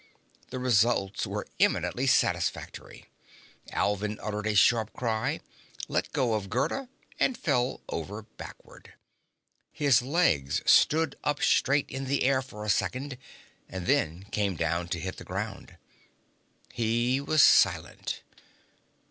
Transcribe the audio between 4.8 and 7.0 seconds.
cry, let go of Gerda